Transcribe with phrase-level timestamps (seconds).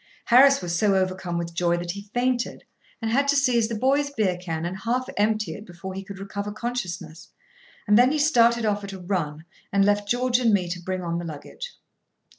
[0.25, 2.63] Harris was so overcome with joy that he fainted,
[3.03, 6.17] and had to seize the boy's beer can and half empty it before he could
[6.17, 7.29] recover consciousness,
[7.87, 11.03] and then he started off at a run, and left George and me to bring
[11.03, 11.77] on the luggage.